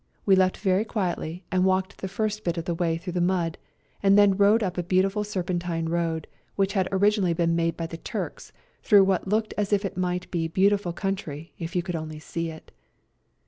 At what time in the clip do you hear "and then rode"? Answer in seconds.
4.01-4.63